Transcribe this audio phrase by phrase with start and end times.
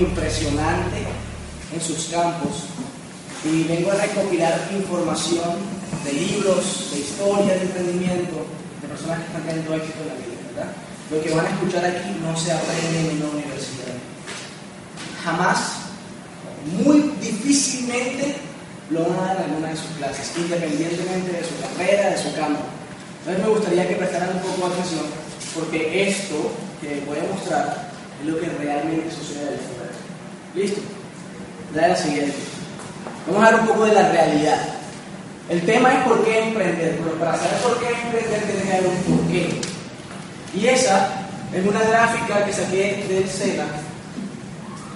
[0.00, 1.04] impresionante
[1.72, 2.64] en sus campos
[3.44, 5.56] y vengo a recopilar información
[6.04, 8.46] de libros, de historia, de emprendimiento,
[8.82, 10.72] de personas que están teniendo éxito en la vida, ¿verdad?
[11.10, 13.94] Lo que van a escuchar aquí no se aprende en una universidad.
[15.24, 15.58] Jamás,
[16.84, 18.36] muy difícilmente
[18.90, 22.34] lo van a dar en alguna de sus clases, independientemente de su carrera, de su
[22.34, 22.62] campo.
[23.20, 25.06] Entonces me gustaría que prestaran un poco de atención,
[25.54, 29.79] porque esto que voy a mostrar es lo que realmente sucede.
[30.54, 30.80] ¿Listo?
[31.74, 32.34] Dale la siguiente.
[33.26, 34.58] Vamos a ver un poco de la realidad.
[35.48, 38.86] El tema es por qué emprender, pero para saber por qué emprender tiene que haber
[38.88, 39.60] un por qué.
[40.54, 41.08] Y esa
[41.52, 43.66] es una gráfica que saqué del SENA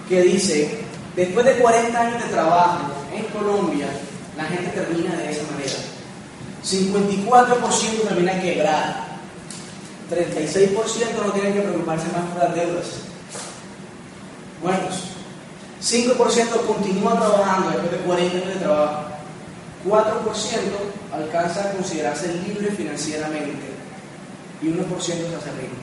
[0.08, 0.80] que dice,
[1.16, 2.80] después de 40 años de trabajo
[3.14, 3.86] en Colombia,
[4.36, 5.74] la gente termina de esa manera.
[6.64, 9.06] 54% termina quebrada.
[10.10, 12.86] 36% no tienen que preocuparse más por las deudas.
[14.62, 15.13] Buenos.
[15.84, 19.04] 5% continúa trabajando después de 40 años de trabajo.
[19.86, 19.92] 4%
[21.12, 23.68] alcanza a considerarse libre financieramente
[24.62, 25.76] y 1% se hace rico.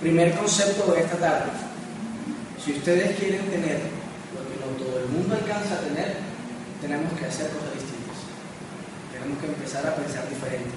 [0.00, 1.52] Primer concepto de esta tarde.
[2.64, 3.80] Si ustedes quieren tener
[4.34, 6.16] lo que no todo el mundo alcanza a tener,
[6.80, 8.18] tenemos que hacer cosas distintas.
[9.12, 10.74] Tenemos que empezar a pensar diferente.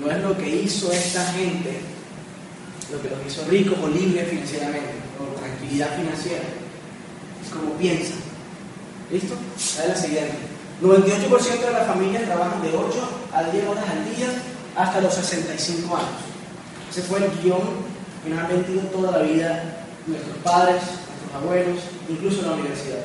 [0.00, 1.80] No es lo que hizo esta gente,
[2.90, 5.01] lo que los hizo ricos o libres financieramente,
[5.38, 6.44] tranquilidad financiera.
[7.42, 8.18] Es como piensan.
[9.10, 9.34] ¿Listo?
[9.86, 10.52] La siguiente.
[10.82, 12.98] 98% de las familias trabajan de 8
[13.32, 14.28] a 10 horas al día
[14.76, 16.08] hasta los 65 años.
[16.90, 17.60] Ese fue el guion
[18.24, 19.62] que nos han metido toda la vida
[20.06, 21.78] nuestros padres, nuestros abuelos,
[22.08, 22.98] incluso en la universidad.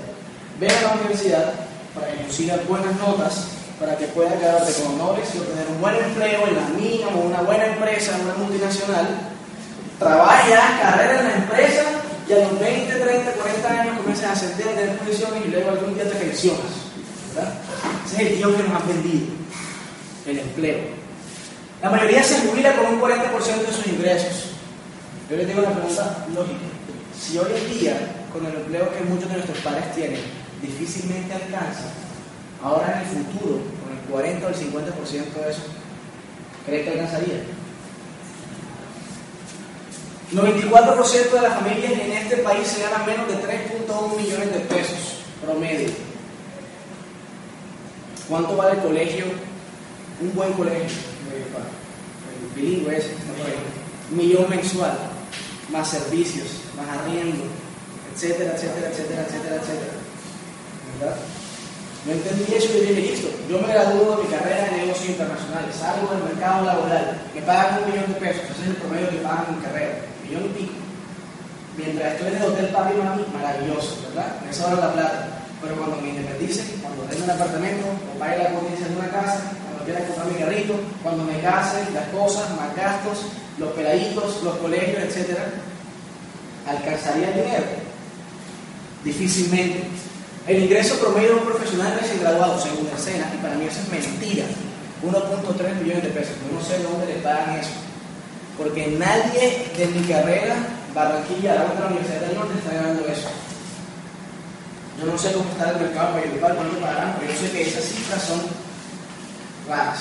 [0.60, 1.54] Ven a la universidad
[1.94, 3.48] para que consigas buenas notas,
[3.80, 7.28] para que puedas quedarte con honores y obtener un buen empleo en la mina o
[7.28, 9.08] una buena empresa, en una multinacional.
[10.00, 11.83] Trabaja, carrera en la empresa
[12.27, 15.95] y a los 20, 30, 40 años comienzas a ascender, tener posiciones y luego algún
[15.95, 16.88] día te pensionas.
[18.05, 19.27] Ese es el guion que nos han vendido,
[20.26, 20.80] el empleo.
[21.82, 24.52] La mayoría se jubila con un 40% de sus ingresos.
[25.30, 26.65] Yo les digo una pregunta lógica.
[27.17, 27.98] Si hoy en día,
[28.33, 30.21] con el empleo que muchos de nuestros padres tienen,
[30.61, 31.88] difícilmente alcanza,
[32.61, 35.61] ahora en el futuro, con el 40 o el 50% de eso,
[36.65, 37.57] ¿cree que alcanzaría?
[40.33, 45.17] 94% de las familias en este país se ganan menos de 3.1 millones de pesos
[45.42, 45.89] promedio.
[48.27, 49.26] ¿Cuánto vale el colegio?
[50.20, 50.98] Un buen colegio,
[51.32, 53.11] el bilingüe ese,
[54.11, 54.98] un millón mensual,
[55.71, 57.45] más servicios, más arriendo,
[58.14, 59.94] etcétera, etcétera, etcétera, etcétera.
[60.99, 61.17] ¿Verdad?
[62.05, 65.76] No entendí eso y dije, listo, yo me gradúo de mi carrera en negocios internacionales,
[65.76, 69.17] salgo del mercado laboral, me pagan un millón de pesos, ese es el promedio que
[69.17, 70.73] pagan en carrera, millón y pico.
[71.77, 74.36] Mientras estoy en el hotel papi mami, maravilloso, ¿verdad?
[74.45, 75.27] Me sobra la plata.
[75.61, 79.42] Pero cuando me independice, cuando tenga un apartamento, o pague la potencia de una casa,
[79.65, 83.26] cuando quiera comprar mi carrito, cuando me case, las cosas, más gastos,
[83.58, 85.38] los peladitos, los colegios, etc.,
[86.67, 87.65] ¿alcanzaría el dinero?
[89.04, 89.83] Difícilmente.
[90.48, 93.80] El ingreso promedio de un profesional recién graduado, según el SENA, y para mí eso
[93.82, 94.45] es mentira,
[95.04, 96.36] 1.3 millones de pesos.
[96.54, 97.86] No sé dónde le pagan eso.
[98.58, 100.56] Porque nadie de mi carrera,
[100.94, 103.30] Barranquilla, la otra Universidad del Norte, está ganando eso.
[105.00, 107.84] Yo no sé cómo está el mercado periodístico, cuánto pagarán, pero yo sé que esas
[107.84, 108.42] cifras son
[109.70, 110.00] raras,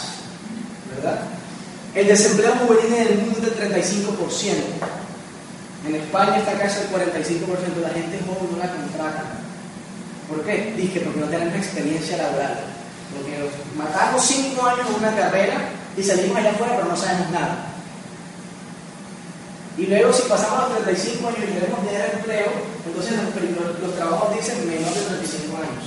[0.95, 1.21] ¿verdad?
[1.95, 4.17] El desempleo juvenil en el mundo es del 35%.
[5.87, 9.23] En España está casi el 45% de la gente joven no la contrata.
[10.29, 10.75] ¿Por qué?
[10.77, 12.59] Dije, porque no tenemos experiencia laboral.
[13.15, 15.57] Porque matamos 5 años en una carrera
[15.97, 17.76] y salimos allá afuera, pero no sabemos nada.
[19.79, 22.47] Y luego, si pasamos los 35 años y queremos tener empleo,
[22.87, 23.27] entonces los,
[23.81, 25.85] los, trabajos dicen menos de 35 años.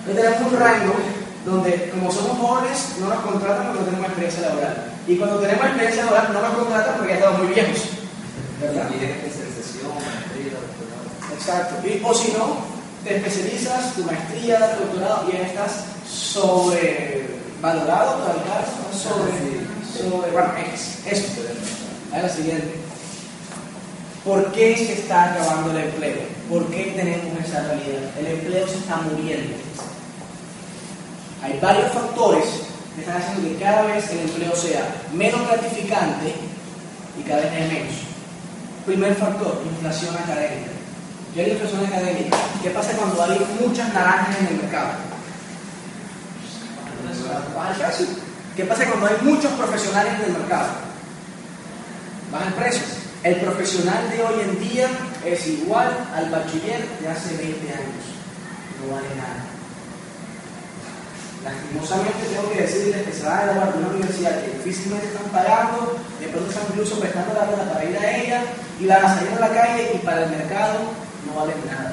[0.00, 0.94] Entonces tenemos un rango
[1.44, 4.92] donde, como somos jóvenes, no nos contratan porque no tenemos experiencia laboral.
[5.08, 7.80] Y cuando tenemos experiencia laboral, no nos contratan porque ya estamos muy viejos.
[8.60, 8.88] ¿Verdad?
[11.34, 11.88] Exacto.
[11.88, 12.58] Y, o si no,
[13.02, 18.20] te especializas, tu maestría, tu doctorado, y ya estás sobrevalorado,
[18.92, 19.32] sobre,
[19.98, 21.26] sobre, bueno, es, eso.
[22.14, 22.89] A la siguiente.
[24.24, 26.20] ¿Por qué se está acabando el empleo?
[26.50, 28.02] ¿Por qué tenemos esa realidad?
[28.18, 29.56] El empleo se está muriendo.
[31.42, 32.44] Hay varios factores
[32.94, 34.84] que están haciendo que cada vez el empleo sea
[35.14, 36.34] menos gratificante
[37.18, 37.94] y cada vez es menos.
[38.84, 40.70] Primer factor, inflación académica.
[41.34, 42.36] ¿Qué hay inflación académica?
[42.62, 44.90] ¿Qué pasa cuando hay muchas naranjas en el mercado?
[48.54, 50.68] ¿Qué pasa cuando hay muchos profesionales en el mercado?
[52.30, 52.99] Baja el precio.
[53.22, 54.88] El profesional de hoy en día
[55.26, 58.04] es igual al bachiller de hace 20 años.
[58.80, 59.44] No vale nada.
[61.44, 65.28] Lastimosamente tengo que decirles que se van a graduar de una universidad que difícilmente están
[65.32, 68.42] pagando, de pronto están incluso prestando la plata para ir a ella
[68.80, 70.80] y van a salir a la calle y para el mercado
[71.26, 71.92] no valen nada.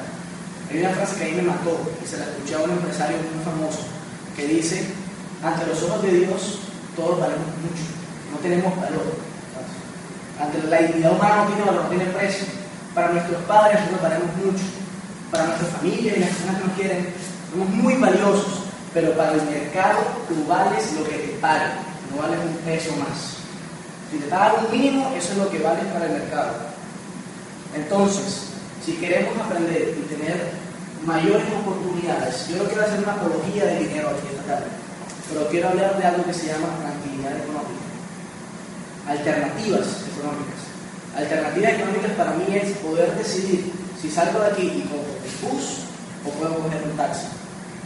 [0.70, 3.18] Hay una frase que a mí me mató y se la escuché a un empresario
[3.18, 3.80] muy famoso
[4.34, 4.82] que dice,
[5.44, 6.60] ante los ojos de Dios
[6.96, 7.84] todos valemos mucho,
[8.32, 9.27] no tenemos valor.
[10.40, 12.46] Ante la dignidad humana no tiene valor, no tiene precio.
[12.94, 14.64] Para nuestros padres nosotros valemos mucho,
[15.30, 17.14] para nuestra familia y las personas que nos quieren
[17.50, 19.98] somos muy valiosos pero para el mercado
[20.28, 21.72] tú vales lo que te pagan,
[22.10, 23.36] no vales un peso más.
[24.10, 26.54] Si te pagan un mínimo, eso es lo que vale para el mercado.
[27.74, 28.44] Entonces,
[28.84, 30.50] si queremos aprender y tener
[31.04, 34.66] mayores oportunidades, yo no quiero hacer una apología de dinero aquí esta tarde,
[35.28, 37.87] pero quiero hablar de algo que se llama tranquilidad económica.
[39.08, 40.60] Alternativas económicas.
[41.16, 45.64] Alternativas económicas para mí es poder decidir si salgo de aquí y cojo el bus
[46.24, 47.26] o puedo coger un taxi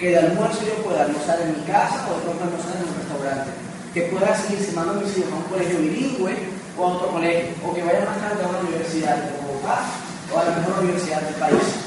[0.02, 2.96] que de almuerzo yo pueda almorzar en mi casa o de pronto almorzar en un
[2.98, 3.50] restaurante,
[3.94, 6.34] que pueda seguir semando mis hijos a un colegio bilingüe
[6.76, 9.78] o a otro colegio, o que vaya más tarde a una universidad de Bogotá
[10.26, 11.86] o a la mejor universidad del país,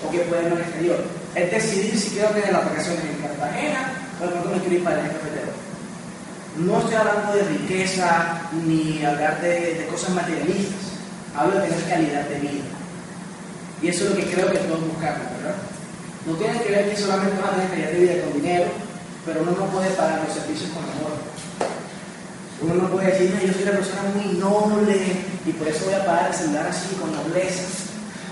[0.00, 1.04] o que pueda ir al exterior.
[1.34, 4.84] Es decidir si quiero tener las vacaciones en Cartagena o de pronto me quiero ir
[4.84, 5.31] para el cafetero.
[6.56, 11.00] No estoy hablando de riqueza ni hablar de, cosas materialistas,
[11.34, 12.64] hablo de tener calidad de vida.
[13.80, 15.56] Y eso es lo que creo que todos buscamos, ¿verdad?
[16.26, 18.66] No tiene que ver que solamente vas a tener calidad de vida con dinero,
[19.24, 21.16] pero uno no puede pagar los servicios con amor.
[22.60, 25.00] Uno no puede decir, yo soy una persona muy noble
[25.46, 27.64] y por eso voy a pagar el celular así con nobleza.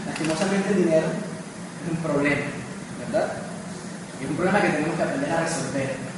[0.06, 2.46] Lastimosamente el dinero es un problema,
[3.00, 3.32] ¿verdad?
[4.22, 6.09] Es un problema que tenemos que aprender a resolver.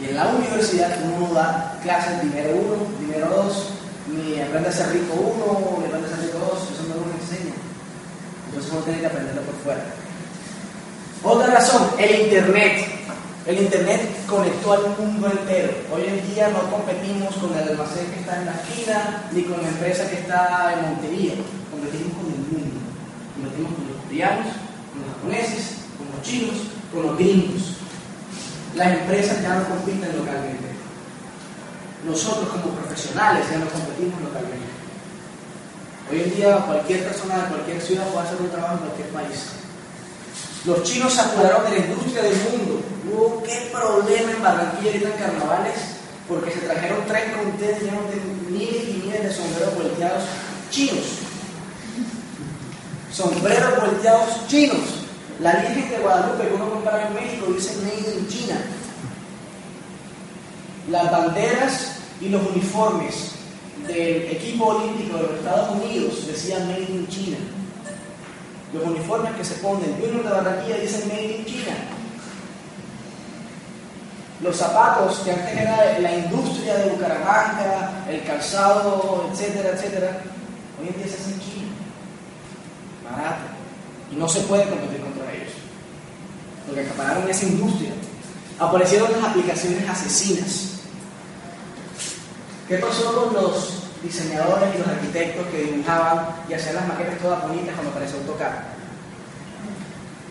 [0.00, 3.68] Y en la universidad uno no da clases dinero uno, dinero dos,
[4.08, 7.12] ni aprende a ser rico uno, ni aprende a ser rico dos, eso no lo
[7.20, 7.52] enseña.
[8.48, 9.84] Entonces uno tiene que aprenderlo por fuera.
[11.22, 12.86] Otra razón, el Internet.
[13.46, 15.72] El Internet conectó al mundo entero.
[15.92, 19.60] Hoy en día no competimos con el almacén que está en la esquina, ni con
[19.60, 21.32] la empresa que está en Montería.
[21.70, 22.80] Competimos con el mundo.
[23.34, 24.46] Competimos con los coreanos,
[24.92, 25.64] con los japoneses,
[25.96, 26.56] con los chinos,
[26.92, 27.79] con los gringos.
[28.74, 30.68] Las empresas ya no compiten localmente.
[32.06, 34.70] Nosotros como profesionales ya no competimos localmente.
[36.10, 39.60] Hoy en día cualquier persona de cualquier ciudad puede hacer un trabajo en cualquier país.
[40.64, 42.82] Los chinos se apoderaron de la industria del mundo.
[43.10, 45.76] Hubo qué problema en Barranquilla ahorita en carnavales,
[46.28, 50.24] porque se trajeron tres contenedores llenos de miles y miles de sombreros volteados
[50.70, 51.04] chinos.
[53.12, 54.99] Sombreros volteados chinos.
[55.40, 58.56] La Virgen de Guadalupe que uno compra en México dice Made in China.
[60.90, 63.32] Las banderas y los uniformes
[63.86, 67.38] del equipo olímpico de los Estados Unidos decían Made in China.
[68.74, 71.74] Los uniformes que se ponen Junior de Barranquilla dicen Made in China.
[74.42, 80.20] Los zapatos que antes era la industria de Bucaramanga, el calzado, etcétera, etcétera,
[80.78, 81.68] hoy en día se hacen en China.
[83.10, 83.42] Barato.
[84.12, 84.99] Y no se puede competir.
[86.70, 87.90] Porque acapararon esa industria.
[88.60, 90.70] Aparecieron las aplicaciones asesinas.
[92.68, 97.42] ¿Qué pasó con los diseñadores y los arquitectos que dibujaban y hacían las maquetas todas
[97.42, 98.52] bonitas cuando apareció AutoCAD.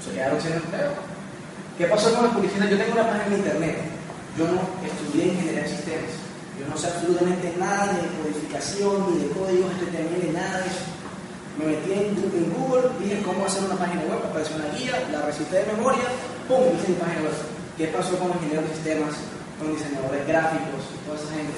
[0.03, 0.91] Se quedaron sin empleo.
[1.77, 2.71] ¿Qué pasó con las publicidades?
[2.71, 3.77] Yo tengo una página en internet.
[4.37, 6.15] Yo no estudié ingeniería de sistemas.
[6.59, 10.87] Yo no sé absolutamente nada de codificación, ni de códigos HTML, ni nada de eso.
[11.59, 12.15] Me metí en,
[12.55, 16.03] Google, dije cómo hacer una página web, apareció una guía, la recité de memoria,
[16.49, 16.65] ¡pum!
[16.97, 17.37] página web.
[17.77, 19.13] ¿Qué pasó con los ingenieros de sistemas,
[19.61, 21.55] con diseñadores gráficos toda esa gente?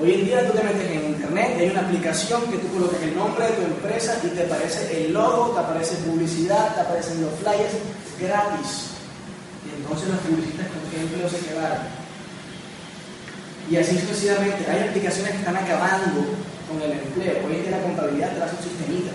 [0.00, 3.02] Hoy en día tú te metes en internet y hay una aplicación que tú colocas
[3.02, 7.20] el nombre de tu empresa y te aparece el logo, te aparece publicidad, te aparecen
[7.20, 7.76] los flyers
[8.18, 8.94] gratis.
[9.66, 11.84] Y entonces los publicistas con qué empleo se quedaron.
[13.68, 14.64] Y así sucesivamente.
[14.70, 16.24] Hay aplicaciones que están acabando
[16.70, 17.46] con el empleo.
[17.46, 19.12] Hoy en día la contabilidad te la hace un sistemita.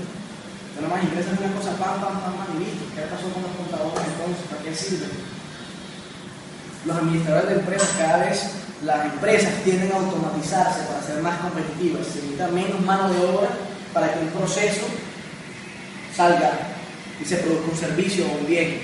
[0.77, 2.85] Tú nomás ingresas una cosa, pam, pam, pam, pam, y listo.
[2.93, 4.45] ¿Qué pasó con los contadores entonces?
[4.45, 5.09] ¿Para qué sirven?
[6.85, 8.45] Los administradores de empresas cada vez
[8.83, 13.49] las empresas tienden a automatizarse para ser más competitivas, se necesita menos mano de obra
[13.91, 14.85] para que un proceso
[16.15, 16.51] salga
[17.19, 18.81] y se produzca un servicio o un bien.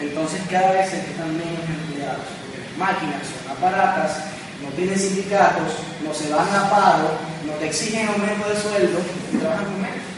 [0.00, 4.24] Entonces cada vez se necesitan menos empleados, porque las máquinas son aparatas,
[4.62, 7.10] no tienen sindicatos, no se van a paro,
[7.44, 8.98] no te exigen aumento de sueldo
[9.32, 10.13] y trabajan con menos.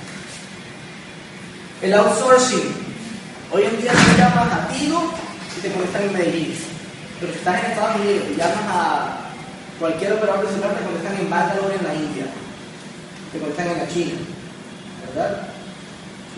[1.82, 2.72] El outsourcing.
[3.52, 5.12] Hoy en día se llama a Tigo
[5.58, 6.54] y te conectan en Medellín.
[7.20, 9.18] Pero si estás en Estados Unidos y llamas a
[9.78, 12.26] cualquier operador de celular, te contestan en Bangalore, en la India,
[13.30, 14.14] te contestan en la China,
[15.06, 15.48] ¿verdad?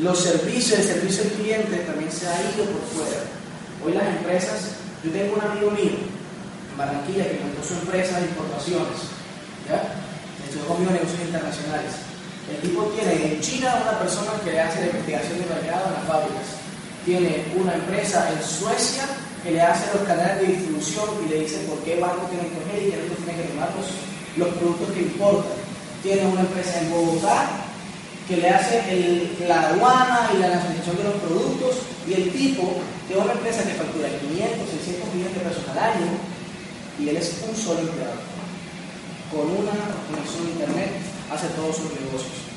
[0.00, 3.22] Los servicios, el servicio al cliente también se ha ido por fuera.
[3.84, 8.26] Hoy las empresas, yo tengo un amigo mío en Barranquilla que montó su empresa de
[8.26, 9.06] importaciones,
[9.70, 9.86] ¿ya?
[10.46, 12.07] Estudió conmigo negocios internacionales.
[12.50, 15.94] El tipo tiene en China una persona que le hace la investigación de mercado en
[15.94, 16.48] las fábricas.
[17.04, 19.04] Tiene una empresa en Suecia
[19.42, 22.58] que le hace los canales de distribución y le dice por qué banco tiene que
[22.58, 25.48] coger y qué tiene que tomar los, productos que importa.
[26.02, 27.48] Tiene una empresa en Bogotá
[28.26, 31.76] que le hace la aduana y la nacionalización de los productos
[32.06, 32.76] y el tipo
[33.08, 36.06] de una empresa que factura 500, 600 millones de pesos al año
[36.98, 38.20] y él es un solo empleado.
[39.32, 39.76] Con una
[40.08, 42.48] conexión internet hace todos sus negocios.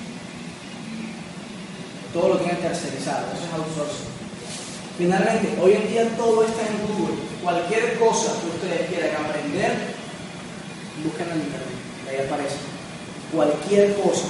[2.13, 4.11] Todo lo tiene tercerizado, eso es outsourcing.
[4.97, 7.15] Finalmente, hoy en día todo está en Google.
[7.41, 9.71] Cualquier cosa que ustedes quieran aprender,
[11.03, 11.77] busquen en internet,
[12.09, 12.57] ahí aparece.
[13.31, 14.27] Cualquier cosa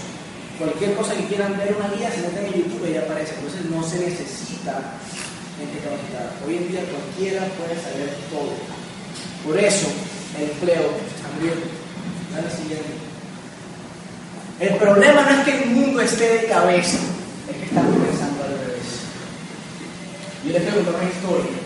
[0.61, 3.33] Cualquier cosa que quieran ver una guía, se meten en YouTube y ya aparece.
[3.33, 4.93] Entonces no se necesita
[5.57, 6.37] gente capacitada.
[6.45, 8.53] Hoy en día cualquiera puede saber todo.
[9.43, 9.87] Por eso
[10.37, 10.85] el empleo
[11.33, 11.65] muriendo.
[12.31, 13.10] Dale siguiente.
[14.61, 16.99] El problema no es que el mundo esté de cabeza,
[17.49, 19.09] es que estamos pensando al revés.
[20.45, 21.57] Yo les pregunto una historia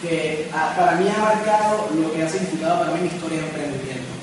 [0.00, 3.46] que ah, para mí ha marcado lo que ha significado para mí mi historia de
[3.48, 4.14] emprendimiento.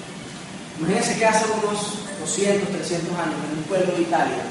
[0.79, 4.47] Imagínense que hace unos 200, 300 años, en un pueblo de Italia,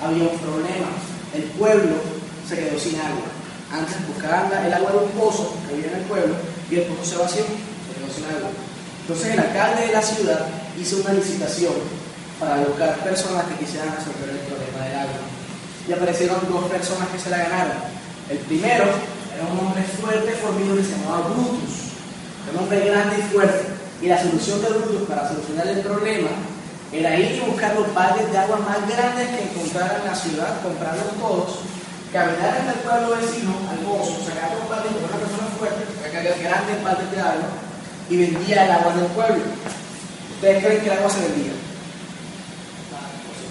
[0.00, 0.88] había un problema.
[1.36, 2.00] El pueblo
[2.48, 3.28] se quedó sin agua.
[3.76, 6.32] Antes buscaban el agua de un pozo que había en el pueblo
[6.70, 8.48] y el pozo se vació, se quedó sin agua.
[9.04, 10.48] Entonces el alcalde de la ciudad
[10.80, 12.00] hizo una licitación
[12.42, 15.22] para buscar personas que quisieran resolver el problema del agua.
[15.86, 17.78] Y aparecieron dos personas que se la ganaron.
[18.28, 18.82] El primero
[19.30, 21.94] era un hombre fuerte, formido que se llamaba Brutus.
[22.50, 23.62] un hombre grande y fuerte.
[24.02, 26.34] Y la solución de Brutus para solucionar el problema
[26.90, 30.60] era ir y buscar los baldes de agua más grandes que encontraran en la ciudad,
[30.62, 31.62] comprarlos todos,
[32.12, 36.26] caminar hasta el pueblo vecino, al pozo, sacar los baldes con una persona fuerte, sacar
[36.26, 37.48] grandes baldes de agua
[38.10, 39.44] y vendía el agua del pueblo.
[40.34, 41.61] ¿Ustedes creen que el agua se vendía?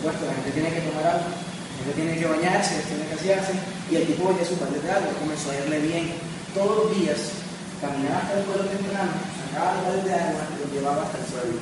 [0.01, 3.53] Supuesto, la gente tiene que tomar agua, la gente tiene que bañarse, tiene que asearse,
[3.85, 6.17] y el tipo vendía sus baldes de agua, comenzó a irle bien.
[6.57, 7.37] Todos los días
[7.77, 11.27] caminaba hasta el pueblo temprano, sacaba los baldes de agua y los llevaba hasta el
[11.29, 11.61] pueblo.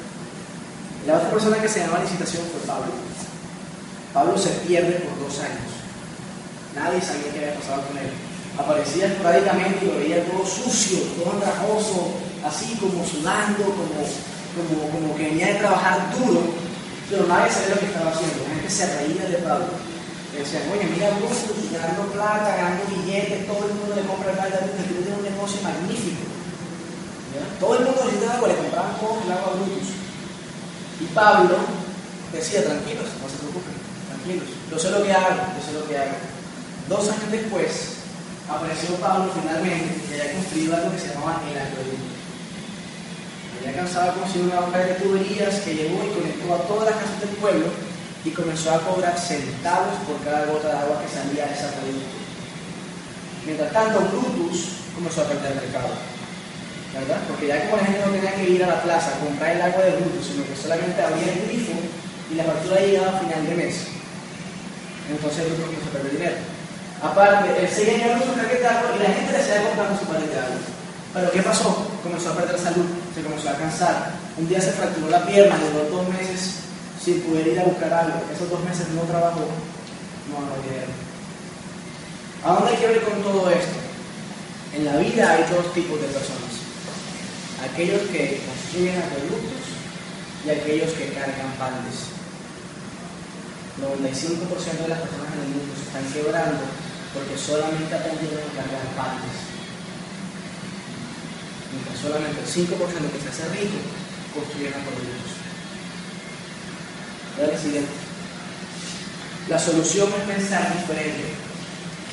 [1.04, 2.96] La otra persona que se llamó a licitación fue Pablo.
[4.16, 5.68] Pablo se pierde por dos años.
[6.80, 8.08] Nadie sabía qué había pasado con él.
[8.56, 12.16] Aparecía esporádicamente y lo veía todo sucio, todo andrajoso,
[12.48, 16.69] así como sudando, como, como, como que venía de trabajar duro,
[17.10, 18.46] pero nadie sabía lo que estaba haciendo.
[18.46, 19.74] La gente se reía de Pablo.
[20.34, 24.38] Le decían, oye, mira Brutus, ganando plata, ganando billetes, todo el mundo le compra el
[24.38, 26.24] baile a Brutus, tiene un negocio magnífico.
[27.60, 29.90] Todo el mundo necesitaba agua, le compraban todo el agua a Brutus.
[31.02, 31.58] Y Pablo
[32.32, 33.74] decía, tranquilos, no se preocupen,
[34.06, 36.18] tranquilos, yo sé lo que hago, yo sé lo que hago.
[36.88, 38.06] Dos años después,
[38.46, 42.19] apareció Pablo finalmente y había construido algo que se llamaba el acueducto.
[43.60, 47.00] Había cansado de construir una obra de tuberías que llevó y conectó a todas las
[47.04, 47.68] casas del pueblo
[48.24, 52.18] y comenzó a cobrar centavos por cada gota de agua que salía de ese acueducto.
[53.46, 55.94] Mientras tanto, Brutus comenzó a perder el mercado.
[56.94, 57.20] ¿verdad?
[57.28, 59.62] Porque ya como la gente no tenía que ir a la plaza a comprar el
[59.62, 61.78] agua de Brutus, sino que solamente abría el grifo
[62.32, 63.76] y la factura llegaba a final de mes.
[65.10, 66.38] Entonces Brutus comenzó a perder dinero.
[67.02, 70.40] Aparte, él seguía en su agua y la gente le seguía comprando su paquete de
[70.40, 70.60] agua.
[71.14, 71.89] Pero ¿qué pasó?
[72.04, 74.12] Comenzó a perder salud, se comenzó a cansar.
[74.38, 76.56] Un día se fracturó la pierna, duró dos meses
[77.04, 78.22] sin poder ir a buscar algo.
[78.34, 79.42] Esos dos meses no trabajó,
[80.30, 80.92] no ganó dinero.
[82.44, 83.78] ¿A dónde que ver con todo esto?
[84.76, 86.50] En la vida hay dos tipos de personas
[87.64, 89.64] aquellos que construyen acueductos
[90.46, 92.16] y aquellos que cargan baldes.
[93.80, 96.64] 95% de las personas en el mundo se están quebrando
[97.14, 99.49] porque solamente aprendieron a cargar baldes.
[101.72, 103.78] Mientras solamente el 5% que se hace rico
[104.34, 105.40] construyen acueductos.
[107.40, 107.92] La siguiente.
[109.48, 111.34] La solución es pensar diferente.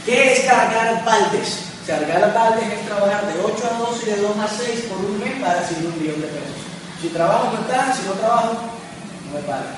[0.05, 1.67] ¿Qué es cargar baldes?
[1.87, 5.21] Cargar tal es trabajar de 8 a 2 y de 2 a 6 por un
[5.21, 6.63] mes para recibir un millón de pesos.
[7.01, 8.55] Si trabajo me está, si no trabajo,
[9.27, 9.77] no me pagan.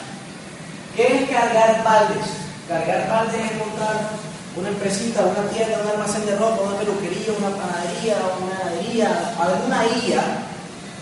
[0.97, 2.26] ¿Qué es cargar baldes?
[2.68, 4.08] Cargar baldes es encontrar
[4.57, 9.85] una empresita, una tienda, un almacén de ropa, una peluquería, una panadería, una heladería, alguna
[9.85, 10.25] IA,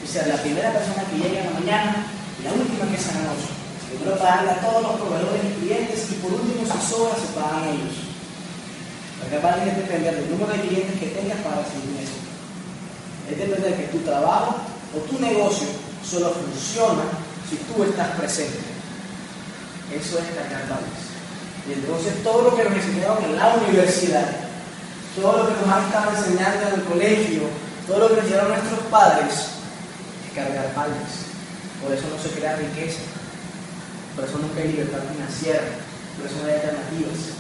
[0.03, 2.07] y sea la primera persona que llegue en la mañana
[2.39, 3.51] y la última que es la noche.
[3.91, 7.71] Primero pagarle a todos los proveedores y clientes y por último si sobra se pagan
[7.71, 7.97] ellos.
[9.21, 12.19] Porque para es depender del número de clientes que tengas para recibir eso.
[13.31, 14.57] Es depender de que tu trabajo
[14.95, 15.67] o tu negocio
[16.05, 17.03] solo funciona
[17.49, 18.59] si tú estás presente.
[19.91, 21.16] Eso es cargar valores.
[21.69, 24.31] Y entonces todo lo que nos enseñaron en la universidad,
[25.21, 27.43] todo lo que nos han estado enseñando en el colegio,
[27.87, 29.35] todo lo que nos enseñaron nuestros padres,
[30.27, 31.27] es cargar palmas.
[31.83, 33.03] Por eso no se crea riqueza.
[34.15, 35.61] Por eso nunca hay libertad financiera.
[36.17, 37.35] Por eso no hay alternativas.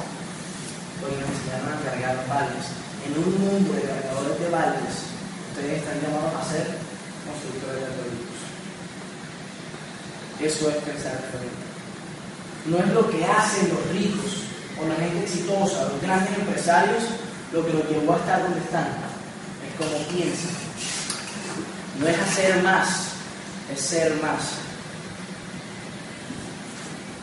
[1.01, 2.67] Porque nos enseñaron a cargar palmas.
[3.07, 4.97] En un mundo de cargadores de baldes,
[5.55, 6.67] ustedes están llamados a ser
[7.23, 8.41] constructores de productos.
[10.43, 11.66] Eso es pensar diferente.
[12.69, 14.43] No es lo que hacen los ricos
[14.81, 17.05] o la gente exitosa, los grandes empresarios,
[17.53, 18.89] lo que los llevó a estar donde están.
[19.67, 20.51] Es como piensan.
[22.01, 22.89] No es hacer más,
[23.73, 24.43] es ser más.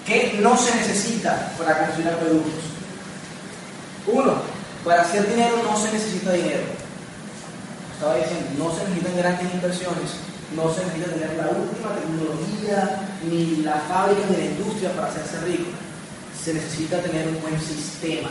[0.06, 2.64] ¿Qué no se necesita para construir acueductos?
[4.08, 4.34] Uno,
[4.84, 6.64] para hacer dinero no se necesita dinero.
[7.94, 10.12] Estaba diciendo, no se necesitan grandes inversiones,
[10.56, 15.40] no se necesita tener la última tecnología ni la fábrica ni la industria para hacerse
[15.46, 15.72] rico.
[16.44, 18.30] Se necesita tener un buen sistema.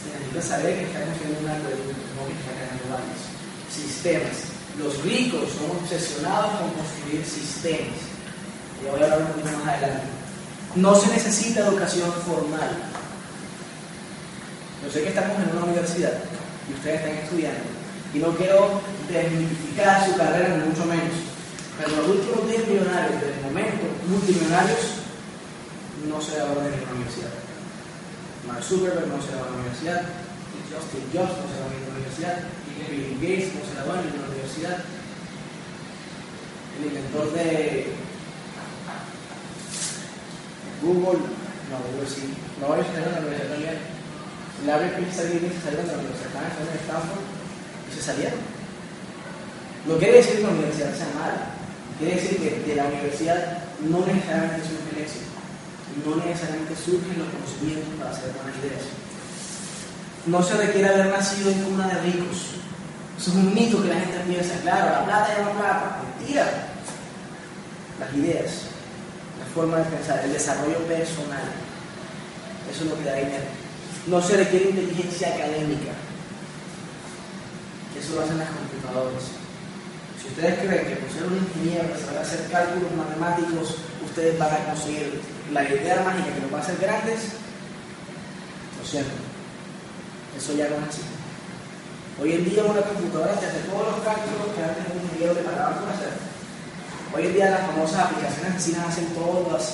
[0.00, 3.22] Se necesita saber que está construyendo un acueducto, no que está creando valles.
[3.68, 4.38] Sistemas.
[4.78, 8.00] Los ricos son obsesionados con construir sistemas.
[8.80, 10.06] Y voy a hablar un poquito más adelante.
[10.76, 12.70] No se necesita educación formal.
[14.82, 16.14] Yo sé que estamos en una universidad
[16.70, 17.79] y ustedes están estudiando.
[18.14, 21.14] Y no quiero desmitificar su carrera, ni mucho menos.
[21.78, 25.00] Pero los últimos 10 millonarios del momento, multimillonarios,
[26.08, 27.32] no se graduaron en la universidad.
[28.46, 30.02] Mark Zuckerberg no se graduó en la universidad.
[30.70, 32.36] Justin Jobs no se graduó en la universidad.
[32.90, 34.76] Bill Gates no se graduó en la universidad.
[36.76, 37.92] El inventor de
[40.82, 41.20] Google,
[41.68, 42.32] no, Google sí.
[42.60, 43.78] No, ellos salieron de la universidad también.
[44.66, 47.39] Larry Page y salieron de la universidad, estudiando en Stanford y
[47.94, 48.40] se salieron.
[49.86, 51.56] No quiere decir que la universidad sea mala,
[51.98, 55.30] quiere decir que de la universidad no necesariamente surge el éxito,
[56.04, 58.84] no necesariamente surgen los conocimientos para hacer buenas ideas.
[60.26, 62.60] No se requiere haber nacido en cuna de ricos.
[63.18, 66.02] Eso es un mito que la gente piensa, claro, la plata llama plata.
[66.18, 66.46] Mentira.
[67.98, 68.68] Las ideas,
[69.38, 71.52] la forma de pensar, el desarrollo personal,
[72.70, 73.44] eso es lo que da dinero.
[74.06, 75.92] No se requiere inteligencia académica.
[78.00, 79.36] Eso lo hacen las computadoras.
[80.20, 84.52] Si ustedes creen que por ser un ingeniero que sabe hacer cálculos matemáticos, ustedes van
[84.52, 85.20] a conseguir
[85.52, 87.36] la idea mágica que los va a hacer grandes,
[88.78, 89.12] lo siento.
[90.36, 91.02] Eso ya no es así.
[92.20, 95.40] Hoy en día una computadora te hace todos los cálculos que antes un ingeniero le
[95.40, 96.12] pagaban por hacer.
[97.12, 99.64] Hoy en día las famosas aplicaciones vecinas hacen todas las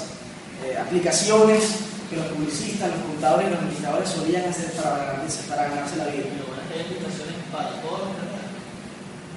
[0.65, 1.63] eh, aplicaciones
[2.09, 6.07] que los publicistas, los contadores y los administradores solían hacer para ganarse, para ganarse la
[6.07, 6.25] vida.
[6.31, 8.47] Pero bueno, hay aplicaciones para todos los carreras.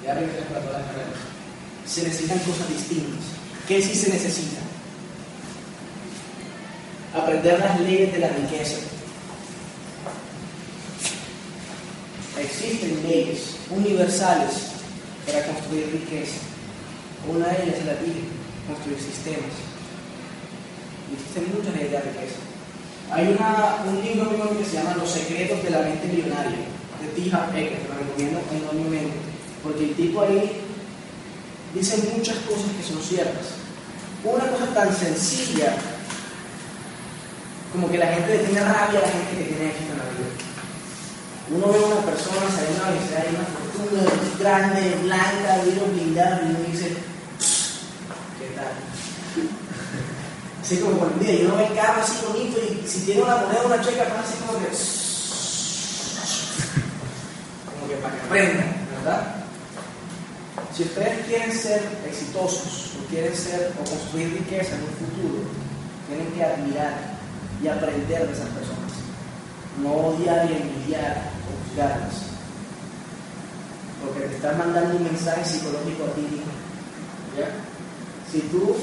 [0.05, 1.19] Ya para todas las carreras.
[1.85, 3.25] Se necesitan cosas distintas.
[3.67, 4.61] ¿Qué sí se necesita?
[7.15, 8.77] Aprender las leyes de la riqueza.
[12.39, 14.69] Existen leyes universales
[15.25, 16.37] para construir riqueza.
[17.27, 18.23] Una de ellas es la Biblia,
[18.67, 19.53] construir sistemas.
[21.09, 22.48] Y existen muchas leyes de la riqueza.
[23.11, 26.59] Hay una, un libro bueno que se llama Los secretos de la mente millonaria,
[27.01, 27.35] de T.
[27.35, 29.17] Harv Eker, que lo recomiendo enormemente,
[29.63, 30.61] porque el tipo ahí
[31.73, 33.57] dice muchas cosas que son ciertas.
[34.23, 35.75] Una cosa tan sencilla
[37.71, 40.05] como que la gente le tiene rabia a la gente que tiene éxito en la
[40.05, 40.29] vida.
[41.51, 44.01] Uno ve a una persona saliendo de la universidad y una fortuna
[44.39, 46.87] grande, blanca, bien blindada, y uno dice,
[48.37, 48.88] ¿qué tal?
[50.69, 53.23] Así como por el día, y uno ve el carro así bonito y si tiene
[53.23, 54.69] una moneda, una checa, pasa así como que.
[57.65, 59.35] Como que para que aprendan, ¿verdad?
[60.77, 65.41] Si ustedes quieren ser exitosos, o quieren ser o construir riqueza en un futuro,
[66.07, 67.17] tienen que admirar
[67.63, 68.93] y aprender de esas personas.
[69.81, 72.13] No odiar y envidiar o juzgarlas.
[74.05, 76.53] Porque te están mandando un mensaje psicológico a ti mismo.
[77.35, 77.49] ¿Ya?
[78.31, 78.75] Si tú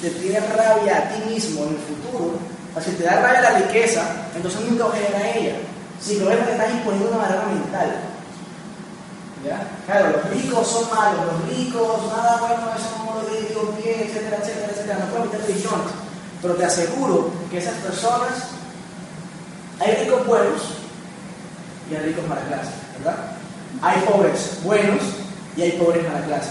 [0.00, 2.38] te tienes rabia a ti mismo en el futuro,
[2.74, 4.02] o si te da rabia la riqueza,
[4.34, 5.56] entonces nunca a ella.
[6.00, 7.96] Si lo ves, te estás imponiendo una barrera mental.
[9.46, 9.60] ¿Ya?
[9.86, 14.38] Claro, los ricos son malos, los ricos, nada bueno, eso no lo digo bien, etcétera,
[14.40, 14.98] etcétera, etcétera.
[15.00, 15.86] No puedo meter religiones.
[16.40, 18.50] Pero te aseguro que esas personas,
[19.80, 20.62] hay ricos buenos
[21.90, 23.16] y hay ricos mala clase, ¿verdad?
[23.80, 25.02] Hay pobres buenos
[25.56, 26.50] y hay pobres mala clase.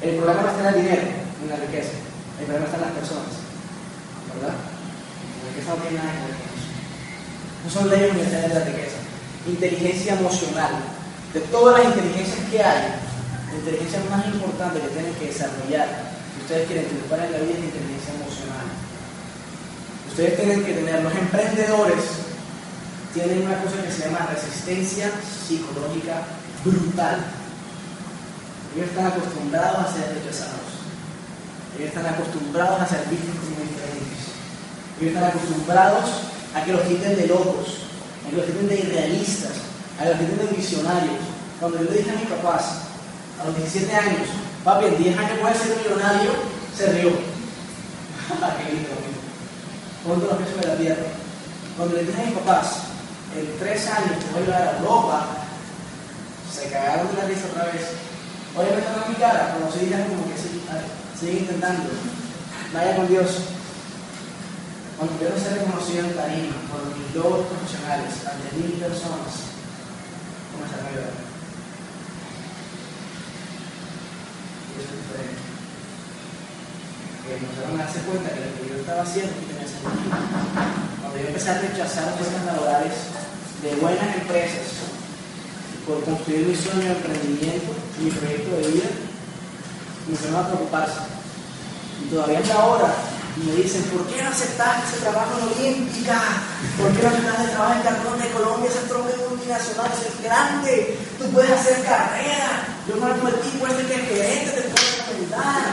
[0.00, 1.02] El problema no está en el dinero,
[1.42, 1.94] en la riqueza.
[2.38, 3.32] El problema está en las personas,
[4.34, 4.54] ¿verdad?
[4.54, 6.70] La riqueza no tiene nada que ver con eso.
[7.62, 8.98] No son leyes universales de la riqueza.
[9.46, 10.72] Inteligencia emocional.
[11.34, 12.82] De todas las inteligencias que hay,
[13.50, 15.88] la inteligencia más importante que tienen que desarrollar,
[16.34, 18.66] si ustedes quieren triunfar en la vida, es la inteligencia emocional.
[20.08, 22.04] Ustedes tienen que tener, los emprendedores
[23.14, 26.24] tienen una cosa que se llama resistencia psicológica
[26.64, 27.16] brutal.
[28.74, 30.71] Ellos están acostumbrados a ser rechazados.
[31.76, 34.36] Ellos están acostumbrados a ser vistos como diferentes.
[35.00, 36.04] Ellos están acostumbrados
[36.54, 37.88] a que los quiten de locos,
[38.26, 39.56] a que los quiten de irrealistas,
[39.98, 41.22] a que los quiten de visionarios.
[41.58, 42.92] Cuando yo le dije a mis papás,
[43.40, 44.28] a los 17 años,
[44.64, 46.30] papi, en 10 años puedes ser millonario,
[46.76, 47.10] se rió.
[48.28, 48.90] ¡Qué lindo!
[50.04, 51.08] Ponte los pies sobre la tierra.
[51.76, 52.66] Cuando le dije a mis papás,
[53.32, 55.26] en 3 años que voy a ir a Europa,
[56.52, 57.82] se cagaron de la risa otra vez.
[58.52, 60.60] Me están en mi cara, pero se digan como que sí,
[61.22, 61.86] sigue intentando.
[62.74, 63.30] Vaya con Dios.
[64.98, 69.54] Cuando quiero ser reconocido en tarima por mis logros profesionales ante mil personas,
[70.50, 70.90] ¿cómo se me
[74.66, 75.42] Y eso es diferente.
[77.22, 80.10] Que van a darse cuenta que lo que yo estaba haciendo tenía sentido.
[81.02, 82.94] Cuando yo empecé a rechazar ofertas laborales
[83.62, 84.90] de buenas empresas
[85.86, 88.90] por construir mi sueño de emprendimiento, mi proyecto de vida,
[90.08, 91.11] me a preocuparse.
[92.02, 92.94] Y todavía hasta ahora
[93.36, 96.20] me dicen, ¿por qué no aceptaste ese trabajo en Olímpica?
[96.76, 98.70] ¿Por qué no aceptaste el trabajo en Cartón de Colombia?
[98.70, 102.68] Ese tronco multinacional, es grande, tú puedes hacer carrera.
[102.88, 105.64] Yo conozco el tipo este que es gerente, te puedo recomendar.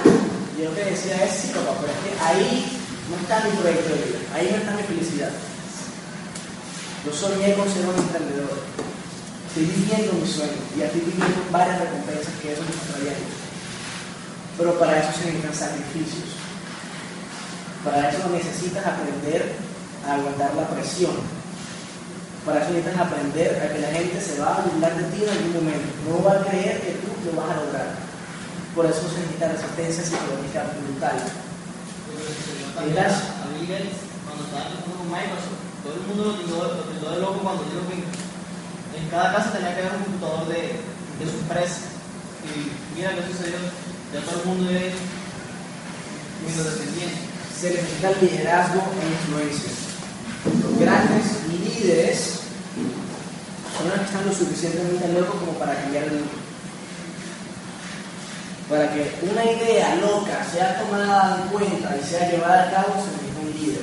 [0.56, 2.80] Y yo que decía es, sí, papá, pero es que ahí
[3.12, 5.32] no está mi proyecto de vida, ahí no está mi felicidad.
[7.06, 8.60] Yo soñé con ser un emprendedor.
[9.50, 13.39] Estoy viviendo mi sueño y estoy viviendo varias recompensas que eso me trayendo.
[14.60, 16.36] Pero para eso se necesitan sacrificios.
[17.80, 19.56] Para eso necesitas aprender
[20.06, 21.16] a aguantar la presión.
[22.44, 25.32] Para eso necesitas aprender a que la gente se va a burlar de ti en
[25.32, 25.88] algún momento.
[26.12, 27.88] No va a creer que tú lo vas a lograr.
[28.76, 31.18] Por eso se necesita resistencia psicológica brutal.
[32.84, 33.96] Miguel,
[34.28, 35.56] cuando estaba con Microsoft,
[35.88, 39.96] todo el mundo lo tiró, de loco cuando que en cada casa tenía que haber
[39.96, 40.84] un computador de,
[41.16, 41.96] de su empresa.
[42.44, 43.56] Y mira qué sucedió
[44.14, 44.94] ya todo el mundo es
[46.58, 47.18] dependiente.
[47.60, 49.72] Se necesita liderazgo e influencia.
[50.64, 52.40] Los grandes líderes
[53.78, 56.32] son los que están lo suficientemente locos como para cambiar el mundo.
[58.70, 63.12] Para que una idea loca sea tomada en cuenta y sea llevada a cabo, se
[63.12, 63.82] necesita un líder.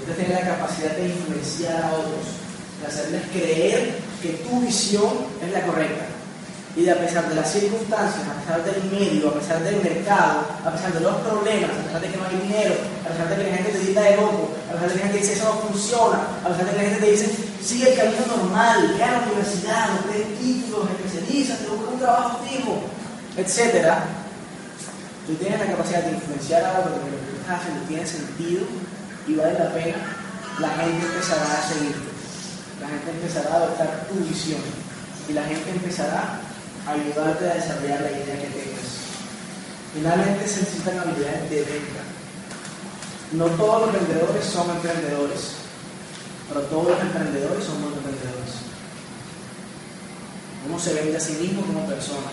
[0.00, 2.26] Usted tiene la capacidad de influenciar a otros,
[2.80, 6.17] de hacerles creer que tu visión es la correcta
[6.76, 10.46] y de a pesar de las circunstancias, a pesar del medio, a pesar del mercado,
[10.64, 13.36] a pesar de los problemas, a pesar de que no hay dinero, a pesar de
[13.36, 15.44] que la gente te diga de loco, a pesar de que la gente dice eso
[15.44, 19.02] no funciona, a pesar de que la gente te dice sigue el camino normal, ve
[19.02, 22.82] a la universidad, obtén títulos, especialízate, busca un trabajo fijo,
[23.36, 23.92] etc.
[25.26, 28.62] Tú tienes la capacidad de influenciar a otros que lo que estás haciendo tiene sentido
[29.26, 29.98] y vale la pena,
[30.60, 32.08] la gente empezará a seguirte,
[32.80, 34.60] la gente empezará a adoptar tu visión.
[35.28, 36.40] Y la gente empezará
[36.92, 38.88] ayudarte a desarrollar la idea que tengas.
[39.92, 42.02] Finalmente se necesitan habilidades de venta.
[43.32, 45.52] No todos los vendedores son emprendedores,
[46.48, 48.52] pero todos los emprendedores son buenos vendedores.
[50.66, 52.32] Uno se vende a sí mismo como persona,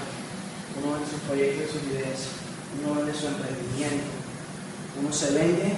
[0.79, 2.19] uno vende sus proyectos y sus ideas,
[2.79, 4.11] uno vende su emprendimiento,
[4.99, 5.75] uno se vende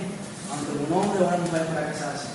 [0.54, 2.30] ante un hombre o una mujer para casarse.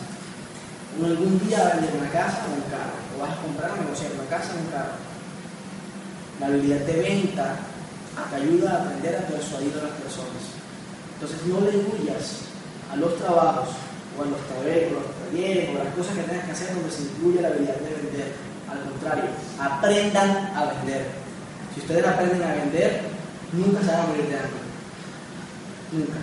[0.98, 3.70] Uno algún día va a vender una casa o un carro, o vas a comprar
[3.72, 5.11] o negociar una casa o un carro
[6.40, 7.56] la habilidad de venta
[8.30, 10.42] te ayuda a aprender a persuadir a las personas.
[11.14, 12.48] Entonces no le huyas
[12.92, 13.68] a los trabajos
[14.18, 16.90] o a los o los talleres o a las cosas que tengas que hacer donde
[16.90, 18.32] se incluye la habilidad de vender.
[18.70, 19.24] Al contrario,
[19.58, 21.06] aprendan a vender.
[21.74, 23.00] Si ustedes aprenden a vender,
[23.52, 24.62] nunca se van a morir de hambre.
[25.92, 26.18] Nunca.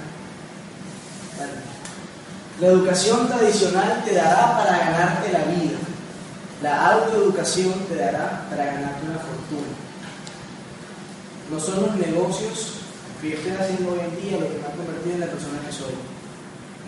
[2.59, 5.77] La educación tradicional te dará para ganarte la vida.
[6.61, 9.88] La autoeducación te dará para ganarte una fortuna
[11.51, 12.73] no son los negocios
[13.21, 15.59] que yo estoy haciendo hoy en día lo que me ha convertido en la persona
[15.65, 15.95] que soy.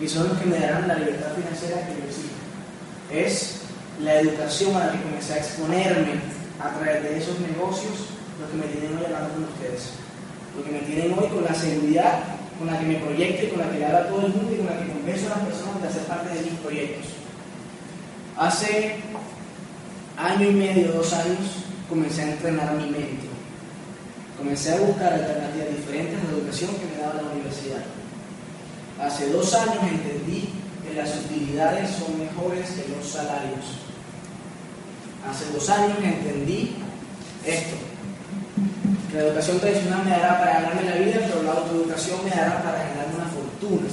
[0.00, 2.38] Y son los que me darán la libertad financiera que yo exijo.
[3.10, 3.60] Es
[4.00, 6.14] la educación a la que comencé a exponerme
[6.60, 9.98] a través de esos negocios lo que me tienen hoy hablando con ustedes.
[10.56, 12.22] Lo que me tienen hoy con la seguridad
[12.58, 14.52] con la que me proyecto y con la que le habla a todo el mundo
[14.52, 17.06] y con la que convenzo a las personas de hacer parte de mis proyectos.
[18.38, 18.96] Hace
[20.16, 23.31] año y medio, dos años, comencé a entrenar mi mente
[24.42, 27.82] comencé a buscar alternativas diferentes a la educación que me daba la universidad.
[28.98, 30.50] Hace dos años entendí
[30.82, 33.78] que las utilidades son mejores que los salarios.
[35.30, 36.74] Hace dos años entendí
[37.46, 37.76] esto.
[39.14, 42.78] La educación tradicional me dará para ganarme la vida, pero la autoeducación me dará para
[42.78, 43.86] ganar una fortuna.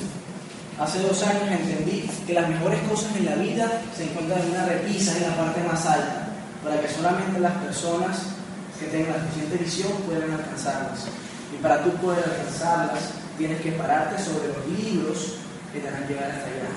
[0.79, 4.65] Hace dos años entendí que las mejores cosas en la vida se encuentran en una
[4.65, 6.29] repisa en la parte más alta,
[6.63, 8.38] para que solamente las personas
[8.79, 11.07] que tengan la suficiente visión puedan alcanzarlas.
[11.53, 15.35] Y para tú poder alcanzarlas, tienes que pararte sobre los libros
[15.73, 16.71] que te harán llegar hasta allá.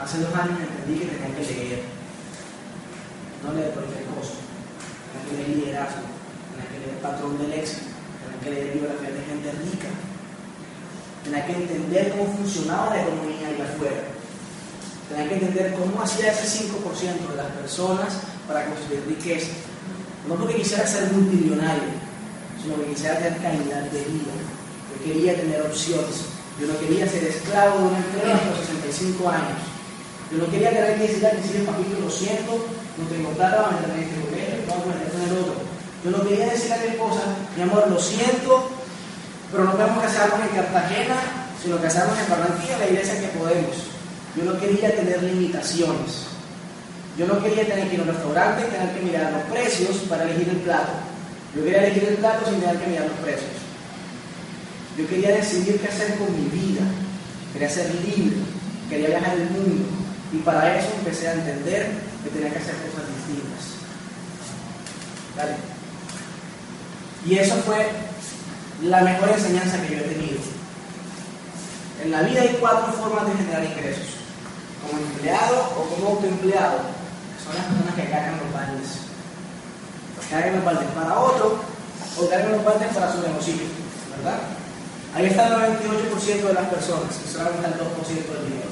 [0.00, 1.82] Hace dos años entendí que tenía que leer,
[3.42, 4.38] no leer cualquier cosa,
[5.10, 6.04] tenía que leer liderazgo,
[6.52, 7.88] tenía que leer patrón del éxito,
[8.20, 9.88] tenía que leer biografías de gente rica,
[11.24, 14.02] tenía que entender cómo funcionaba la economía allá afuera.
[15.08, 19.52] Tenía que entender cómo hacía ese 5% de las personas para construir riqueza.
[20.28, 21.94] No porque quisiera ser multimillonario,
[22.60, 24.34] sino porque quisiera tener calidad de vida.
[24.90, 26.26] Yo quería tener opciones.
[26.60, 29.60] Yo no quería ser esclavo de una empresa a los 65 años.
[30.32, 32.66] Yo no quería tener que decir al principio, papito, lo siento,
[32.98, 35.54] no tengo plata para meterme en este no voy a meterme en el otro.
[36.02, 36.96] Yo no quería decir a mi
[37.56, 38.70] mi amor, lo siento,
[39.52, 41.16] pero no podemos casarnos en Cartagena,
[41.62, 43.76] sino casarnos en Barranquilla, la iglesia que podemos.
[44.34, 46.35] Yo no quería tener limitaciones.
[47.16, 49.96] Yo no quería tener que ir a un restaurante y tener que mirar los precios
[50.08, 50.92] para elegir el plato.
[51.54, 53.56] Yo quería elegir el plato sin tener que mirar los precios.
[54.98, 56.82] Yo quería decidir qué hacer con mi vida.
[57.52, 58.36] Quería ser libre.
[58.90, 59.84] Quería viajar el mundo.
[60.32, 63.64] Y para eso empecé a entender que tenía que hacer cosas distintas.
[65.36, 65.56] ¿Vale?
[67.26, 67.86] Y eso fue
[68.82, 70.38] la mejor enseñanza que yo he tenido.
[72.04, 74.16] En la vida hay cuatro formas de generar ingresos.
[74.86, 76.95] Como empleado o como autoempleado.
[77.46, 78.90] Son las personas que cargan los baldes.
[80.28, 81.58] Cargan los baldes para otro
[82.18, 83.54] o cargan los baldes para su negocio.
[84.16, 84.38] ¿Verdad?
[85.14, 88.70] Ahí está el 98% de las personas y solamente el 2% del dinero.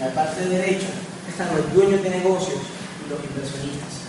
[0.00, 0.88] En la parte derecha
[1.28, 2.58] están los dueños de negocios
[3.04, 4.08] y los inversionistas.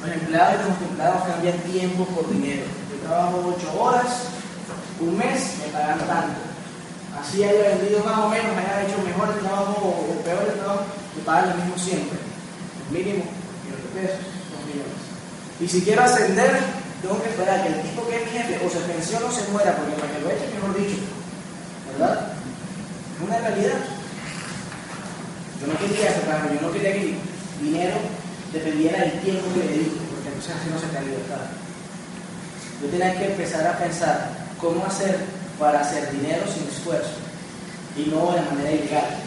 [0.00, 4.28] Los empleados y los empleados cambian tiempo por dinero trabajo 8 horas,
[5.00, 6.40] un mes, me pagan tanto.
[7.18, 10.84] Así haya vendido más o menos, haya hecho mejor el trabajo o, peor el trabajo,
[11.18, 12.18] me pagan lo mismo siempre.
[12.90, 15.02] Mínimo, de pesos, 2 millones.
[15.60, 16.62] Y si quiero ascender,
[17.02, 19.50] tengo que esperar que el tipo que es mi jefe o se pensione o se
[19.50, 21.02] muera, porque para que lo eche, mejor dicho.
[21.92, 22.32] ¿Verdad?
[22.32, 23.78] Es una realidad.
[25.60, 27.18] Yo no quería ese trabajo, yo no quería que
[27.60, 27.96] mi dinero
[28.52, 31.50] dependiera del tiempo que le dedico, porque entonces así no se te libertad.
[32.80, 35.18] Yo tenía que empezar a pensar cómo hacer
[35.58, 37.18] para hacer dinero sin esfuerzo
[37.96, 39.18] y no de manera ilegal.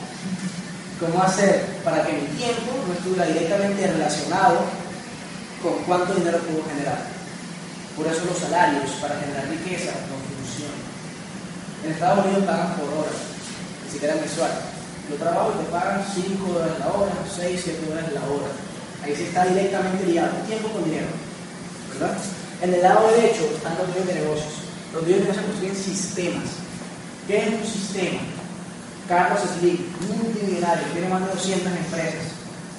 [1.01, 4.61] Cómo hacer para que mi tiempo no estuviera directamente relacionado
[5.63, 7.01] con cuánto dinero puedo generar.
[7.97, 10.77] Por eso los salarios para generar riqueza no funcionan.
[11.83, 13.09] En Estados Unidos pagan por hora,
[13.83, 14.51] ni siquiera mensual.
[15.09, 18.53] Yo trabajo te pagan 5 dólares la hora, 6, 7 dólares la hora.
[19.01, 21.09] Ahí sí está directamente ligado, tiempo con dinero.
[21.97, 22.13] ¿Verdad?
[22.61, 24.53] En el lado derecho están los dueños de negocios.
[24.93, 26.49] Los dueños de negocios construyen sistemas.
[27.25, 28.21] ¿Qué es un sistema?
[29.11, 29.75] Carlos Slim,
[30.07, 32.31] multimillonario, tiene más de 200 empresas.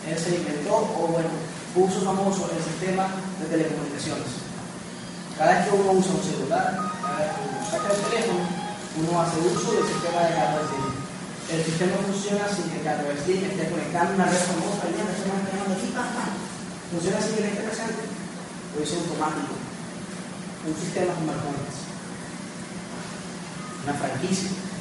[0.08, 1.28] Él se inventó, o bueno,
[1.76, 3.04] puso famoso el sistema
[3.36, 4.40] de telecomunicaciones.
[5.36, 6.72] Cada vez que uno usa un celular,
[7.04, 10.88] cada vez que uno saca el teléfono, uno hace uso del sistema de Carlos Slim.
[11.52, 15.44] El sistema funciona sin que Carlos Slim esté conectando una red famosa y ya estamos
[15.52, 18.02] llamando aquí, Funciona sin que esté presente.
[18.72, 19.52] Lo es automático
[20.64, 21.78] un sistema como McDonald's,
[23.84, 24.71] una franquicia.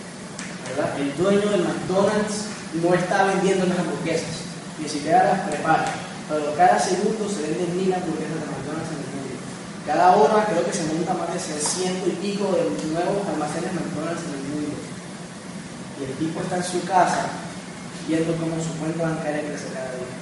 [0.71, 2.47] El dueño del McDonald's
[2.81, 4.47] no está vendiendo las hamburguesas,
[4.79, 5.85] ni siquiera las prepara,
[6.29, 9.35] pero cada segundo se venden mil hamburguesas de McDonald's en el mundo.
[9.85, 14.23] Cada hora creo que se monta más de 600 y pico de nuevos almacenes McDonald's
[14.23, 14.75] en el mundo.
[15.99, 17.27] Y el tipo está en su casa
[18.07, 20.15] viendo cómo su cuenta bancaria crece cada día.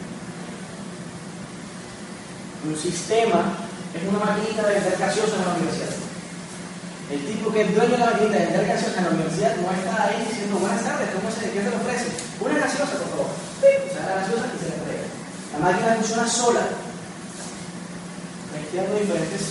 [2.65, 3.53] Un sistema
[3.93, 5.98] es una maquinita de gaseosa en la universidad.
[7.09, 9.71] El tipo que es dueño de la maquinita de vender gaseosa en la universidad no
[9.71, 12.09] está ahí diciendo buenas tardes, ¿cómo se, ¿qué le ofrece?
[12.39, 13.29] Una gaseosa, por favor.
[13.29, 15.07] O sea, la gaseosa y se le entrega.
[15.53, 16.61] La máquina funciona sola,
[18.53, 19.41] mezclando diferentes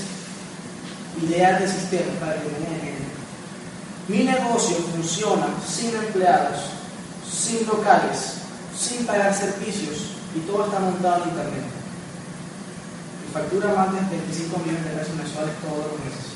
[1.21, 3.11] ideas de sistema para que ejemplo.
[4.07, 6.59] Mi negocio funciona sin empleados,
[7.27, 8.39] sin locales,
[8.79, 11.79] sin pagar servicios y todo está montado en internet
[13.33, 16.28] factura más de 25 millones de pesos mensuales todos los meses.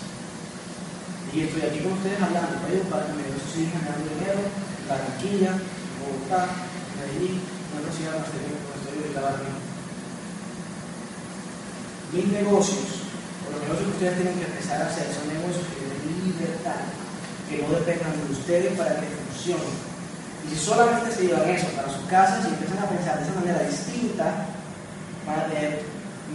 [1.32, 4.44] Y estoy aquí con ustedes hablando ellos, para que me sigan ganando dinero,
[4.84, 5.56] Barranquilla,
[5.96, 6.44] Bogotá,
[7.00, 7.40] Medellín,
[7.72, 9.52] más pequeñas como estoy en la barrio.
[12.12, 13.08] Mis negocios,
[13.48, 16.84] o los negocios que ustedes tienen que empezar a hacer, son negocios que tienen libertad,
[17.48, 19.72] que no dependan de ustedes para que funcionen.
[20.44, 23.40] Y si solamente se llevan eso para sus casas y empiezan a pensar de esa
[23.40, 24.52] manera distinta,
[25.24, 25.80] van a tener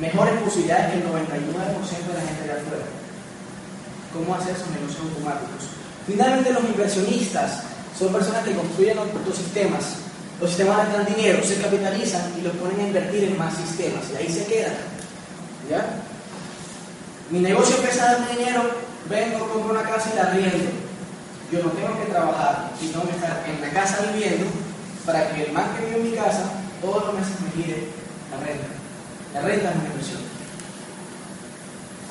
[0.01, 2.96] mejores posibilidades que el 99% de la gente de afuera.
[4.13, 5.63] ¿Cómo hacer esos negocios automáticos?
[6.05, 7.63] Finalmente, los inversionistas
[7.97, 9.83] son personas que construyen los sistemas.
[10.39, 14.17] Los sistemas dan dinero, se capitalizan y los ponen a invertir en más sistemas y
[14.17, 14.73] ahí se quedan.
[15.69, 15.83] ¿Ya?
[17.31, 18.63] Mi negocio empieza a darme dinero,
[19.09, 20.69] vengo, compro una casa y la riendo.
[21.51, 24.45] Yo no tengo que trabajar y tengo que estar en la casa viviendo
[25.05, 26.43] para que el man que vive en mi casa
[26.81, 27.87] todos los meses me gire
[28.31, 28.67] la renta.
[29.33, 30.21] La renta es una inversión.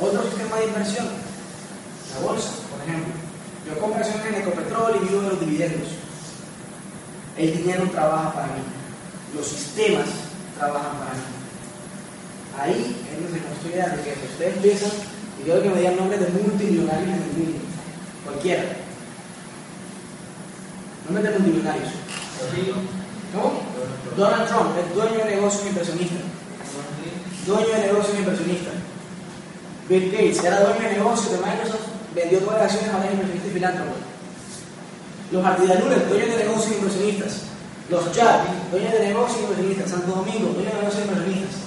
[0.00, 1.06] Otro sistema de inversión,
[2.16, 3.12] la bolsa, por ejemplo.
[3.66, 5.88] Yo compro acciones en Ecopetrol y vivo de los dividendos.
[7.37, 8.62] El dinero trabaja para mí.
[9.35, 10.07] Los sistemas
[10.59, 11.20] trabajan para mí.
[12.59, 14.20] Ahí es donde se construye la riqueza.
[14.33, 14.90] Ustedes empiezan,
[15.38, 17.59] y quiero que me digan nombres de multimillonarios en el mundo.
[18.24, 18.64] Cualquiera.
[21.05, 21.90] Nombres de multimillonarios.
[24.16, 26.22] Donald Trump es dueño de negocios inversionistas.
[27.46, 28.74] Dueño de negocios inversionistas.
[29.88, 33.50] Bill Gates era dueño de negocios de Microsoft, vendió todas las acciones a los inversionistas
[33.50, 33.96] y filántropos.
[35.31, 37.42] Los Artidalules, dueños de negocios inversionistas.
[37.90, 39.90] Los Jack, dueños de negocios inversionistas.
[39.90, 41.61] Santo Domingo, dueños de negocios inversionistas.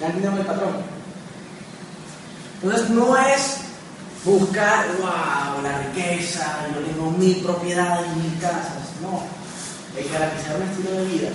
[0.00, 0.76] Dan dinero del patrón.
[2.62, 3.56] Entonces no es
[4.24, 8.94] buscar, wow, la riqueza, yo tengo mil propiedades y mil casas.
[9.02, 9.22] No.
[9.98, 11.28] Es garantizar un estilo de vida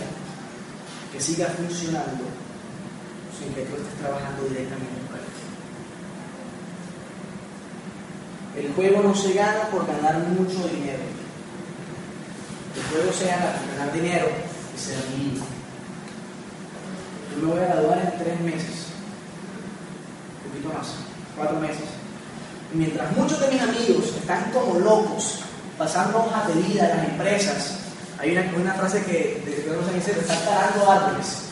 [1.12, 2.24] que siga funcionando
[3.38, 5.29] sin que tú estés trabajando directamente para él.
[8.60, 11.00] El juego no se gana por ganar mucho dinero.
[12.76, 14.28] El juego se gana por ganar dinero
[14.76, 15.44] y ser libre.
[17.32, 18.88] Yo me voy a graduar en tres meses,
[20.44, 20.88] un poquito más,
[21.38, 21.86] cuatro meses.
[22.74, 25.40] Y mientras muchos de mis amigos están como locos
[25.78, 27.78] pasando hojas de vida en las empresas,
[28.20, 31.49] hay una, frase que de que no se dice, están talando árboles.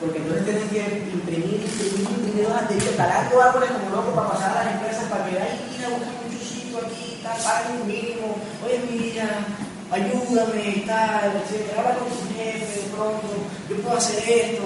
[0.00, 4.30] Porque entonces tienen que imprimir, imprimir, imprimir hojas de vida, talando árboles como locos para
[4.30, 7.86] pasar a las empresas para que ahí mira, busca un sitio aquí, tal, pague un
[7.86, 9.44] mínimo, oye mira,
[9.92, 11.76] ayúdame, tal, etc.
[11.76, 13.28] Habla con tu jefe de pronto,
[13.68, 14.62] yo puedo hacer esto,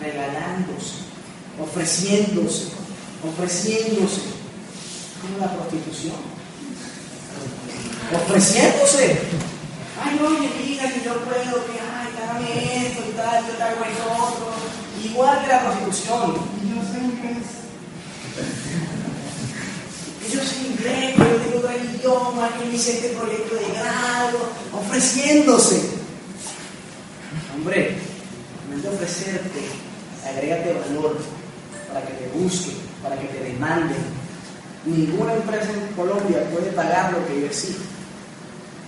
[0.00, 0.94] regalándose,
[1.60, 2.68] ofreciéndose,
[3.26, 4.20] ofreciéndose,
[5.20, 6.22] como la prostitución,
[8.14, 9.18] ofreciéndose.
[10.00, 13.80] Ay, oye, mira que yo puedo, que ay, esto y tal, yo te hago
[14.22, 14.46] otro.
[15.04, 16.34] Igual que la prostitución.
[16.34, 17.58] Yo sé inglés.
[20.32, 24.38] Yo sé inglés, yo tengo otro idioma, que hice este proyecto de grado,
[24.72, 25.98] ofreciéndose.
[27.54, 27.96] Hombre,
[28.72, 29.68] en de ofrecerte,
[30.24, 31.16] agrégate valor
[31.88, 33.96] para que te busquen, para que te demanden.
[34.84, 37.80] Ninguna empresa en Colombia puede pagar lo que yo exijo.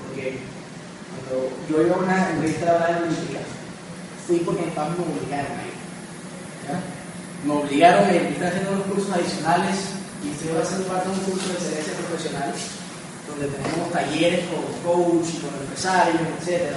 [0.06, 0.38] Porque
[1.68, 3.40] yo iba a una entrevista de la olímpica,
[4.26, 5.76] fui porque mis papás me obligaron a ir.
[6.66, 6.76] ¿ya?
[7.46, 9.76] Me obligaron a ir, haciendo unos cursos adicionales
[10.24, 12.50] y estoy haciendo parte de un curso de excelencia profesional,
[13.30, 16.74] donde tenemos talleres con coach y con empresarios, etc.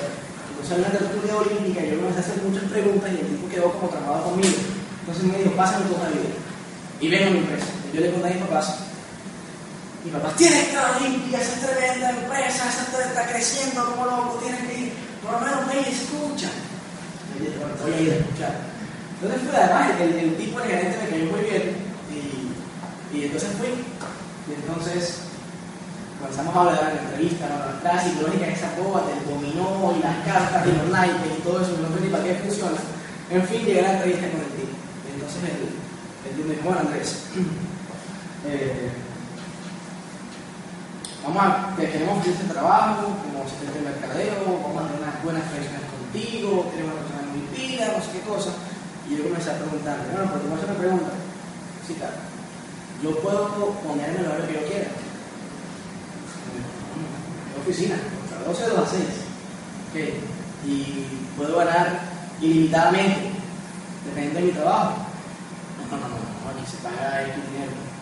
[0.54, 3.50] Entonces, en una tertulia olímpica, yo me empecé a hacer muchas preguntas y el tipo
[3.50, 4.58] quedó como tramado conmigo.
[5.02, 6.32] Entonces me dijo, pásame tu vida.
[7.02, 7.68] Y vengo a mi empresa.
[7.92, 8.93] Yo le conté a mis papás,
[10.04, 14.40] mi papá, tienes que ir a la Olimpia, esa empresa, esa está creciendo como loco,
[14.44, 16.50] tienes que ir, por lo menos y escucha.
[17.40, 18.56] Y yo bueno, voy a ir a escuchar.
[19.16, 21.76] Entonces fui, además, el, el tipo, el gerente me cayó muy bien,
[22.12, 23.72] y, y entonces fui.
[23.72, 25.24] Y entonces
[26.20, 27.80] comenzamos a hablar de la entrevista, ¿no?
[27.80, 31.78] clases, lógica, esas bobas del dominó y las cartas y los naipes y todo eso,
[31.80, 32.80] no sé ni para qué funciona.
[33.30, 34.76] En fin, llegué a la entrevista con el tipo.
[35.08, 35.64] Y entonces el,
[36.28, 37.24] el me dijo, bueno, Andrés,
[38.48, 38.92] eh,
[41.24, 45.24] vamos a, te queremos que este trabajo como asistente de mercadeo, vamos a tener unas
[45.24, 48.52] buenas relaciones contigo, tenemos una persona muy pila, no sé qué cosa.
[49.08, 51.12] Y yo comencé a preguntarle, bueno, voy a hacer una pregunta.
[51.88, 52.20] Sí, claro.
[53.02, 54.90] Yo puedo ponerme el horario que yo quiera.
[57.52, 59.04] En oficina, a 12 de las 6.
[59.92, 59.98] Ok.
[60.68, 62.00] Y puedo ganar
[62.40, 63.32] ilimitadamente,
[64.06, 64.96] dependiendo de mi trabajo.
[65.92, 67.93] No, no, no, no, aquí se paga X dinero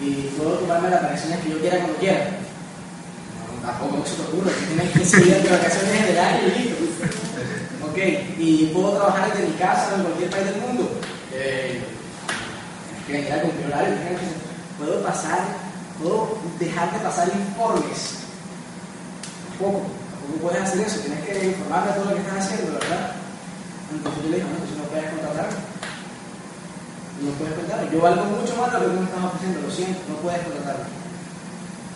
[0.00, 2.26] y puedo tomarme las vacaciones que yo quiera cuando quiera.
[3.62, 6.74] Tampoco se te ocurre, que tienes 15 días de vacaciones en el año y.
[7.84, 7.98] Ok,
[8.38, 10.90] y puedo trabajar desde mi casa en cualquier país del mundo.
[11.32, 11.80] Eh,
[13.06, 13.50] que ir con
[14.78, 15.40] puedo pasar,
[16.00, 18.24] puedo dejar de pasar informes.
[19.48, 23.12] Tampoco, tampoco puedes hacer eso, tienes que informarme de todo lo que estás haciendo, ¿verdad?
[23.92, 25.73] Entonces yo le dije, no, pues no puedes contratarme
[27.22, 27.94] no puedes contratarme.
[27.94, 30.90] Yo valgo mucho más de lo que me estás ofreciendo, lo siento, no puedes contratarme.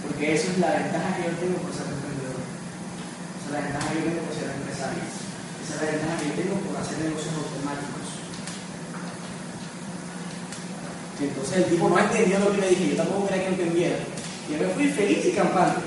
[0.02, 2.38] Porque eso es la ventaja que yo tengo por ser emprendedor.
[2.38, 5.02] Esa es la ventaja que yo tengo por ser empresario.
[5.02, 8.06] Esa es la ventaja que yo tengo por hacer negocios automáticos.
[11.18, 13.98] Y entonces el tipo no entendió lo que le dije, yo tampoco quería que entendiera.
[14.46, 15.82] Y yo me fui feliz y campante.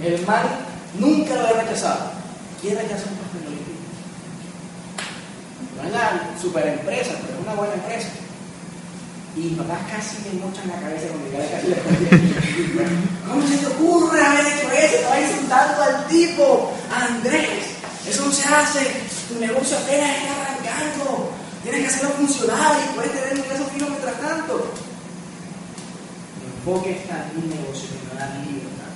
[0.00, 0.48] El man
[0.96, 2.16] nunca lo había rechazado.
[2.60, 3.60] ¿Quién rechaza un en
[5.76, 8.08] No es la super empresa, pero es una buena empresa.
[9.36, 11.62] Y mis papás casi me mochan la cabeza con mi cabeza.
[13.28, 14.96] ¿Cómo se te ocurre haber hecho eso?
[14.96, 17.78] Estaba insultando al tipo, Andrés.
[18.08, 18.80] Eso no se hace.
[19.28, 21.30] Tu negocio apenas está arrancando.
[21.62, 24.72] Tienes que hacerlo funcionar y puedes tener un ingreso fijo mientras tanto.
[26.40, 28.90] Mi enfoque está en mi negocio que me da libertad.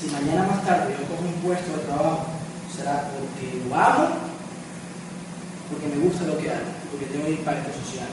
[0.00, 2.26] Si mañana más tarde yo cojo un puesto de trabajo,
[2.74, 4.08] será porque lo amo,
[5.68, 8.08] porque me gusta lo que hago, porque tengo impacto social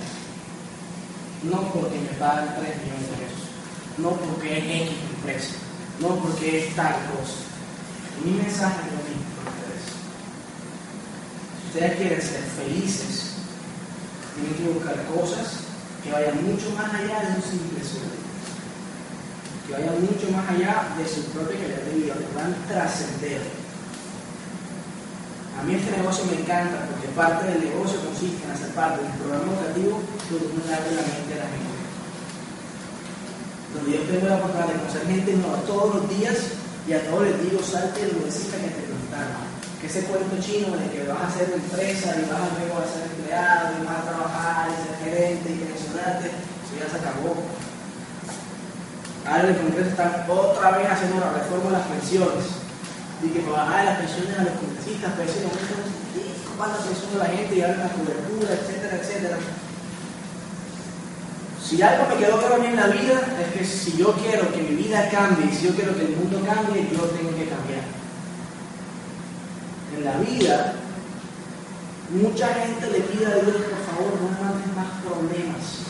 [1.43, 3.43] no porque me pagan 3 millones de pesos,
[3.97, 5.53] no porque es X empresa,
[5.99, 7.45] no porque es tal cosa.
[8.23, 9.85] Mi mensaje es lo mismo para ustedes.
[11.61, 13.33] Si ustedes quieren ser felices,
[14.35, 15.67] tienen que buscar cosas
[16.03, 17.77] que vayan mucho más allá de un simple
[19.67, 23.41] que vayan mucho más allá de su propia calidad de vida, que puedan trascender.
[25.59, 26.88] A mí este negocio me encanta
[27.18, 29.97] parte del negocio consiste en hacer parte del programa educativo
[30.30, 31.78] donde uno abre la mente a la gente.
[33.74, 36.38] Donde yo tengo la oportunidad de conocer gente nueva todos los días
[36.86, 39.49] y a todos les digo, salte de necesitas que te preguntaron.
[39.82, 42.86] Que ese cuento chino de que vas a ser empresa y vas a luego a
[42.86, 47.34] ser empleado y vas a trabajar y ser gerente y pensionarte, eso ya se acabó.
[49.26, 52.45] Ahora el Congreso están otra vez haciendo la reforma de las pensiones
[53.26, 57.14] y que para bajar las pensiones a los congresistas, pero ese momento no la pensión
[57.14, 59.38] de la gente y hablan la cobertura, etcétera, etcétera.
[61.64, 64.64] Si algo me quedó claro a en la vida es que si yo quiero que
[64.64, 67.86] mi vida cambie, si yo quiero que el mundo cambie, yo tengo que cambiar.
[69.97, 70.74] En la vida,
[72.10, 75.86] mucha gente le pide a Dios, por favor, no me mandes más problemas.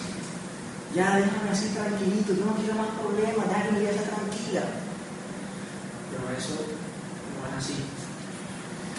[0.95, 4.63] Ya déjame así tranquilito, yo no quiero más problemas, ya que mi vida tranquila.
[6.09, 6.77] Pero eso
[7.57, 7.75] así.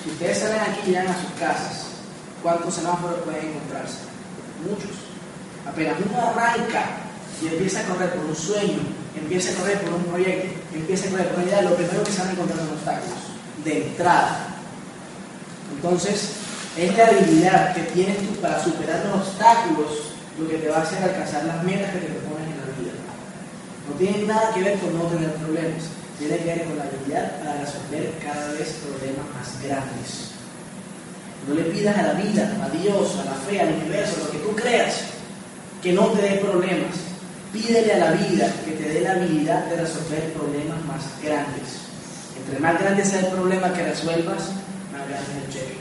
[0.02, 1.86] Si ustedes salen aquí y llegan a sus casas,
[2.42, 3.98] ¿cuántos semáforos pueden encontrarse?
[4.68, 4.96] Muchos.
[5.66, 6.84] Apenas uno arranca
[7.42, 8.78] y empieza a correr por un sueño,
[9.16, 12.12] empieza a correr por un proyecto, empieza a correr por una idea, lo primero que
[12.12, 13.18] se van a encontrar son obstáculos,
[13.64, 14.46] de entrada.
[15.74, 16.30] Entonces,
[16.76, 20.82] es la habilidad que tienes tú para superar los obstáculos lo que te va a
[20.82, 22.94] hacer alcanzar las metas que te propones en la vida.
[23.88, 27.38] No tiene nada que ver con no tener problemas tiene que ver con la habilidad
[27.38, 30.34] para resolver cada vez problemas más grandes.
[31.46, 34.38] No le pidas a la vida, a Dios, a la fe, al universo, lo que
[34.38, 35.02] tú creas,
[35.82, 36.94] que no te dé problemas.
[37.52, 41.86] Pídele a la vida que te dé la habilidad de resolver problemas más grandes.
[42.36, 44.50] Entre más grande sea el problema que resuelvas,
[44.92, 45.77] más grande es el cheque.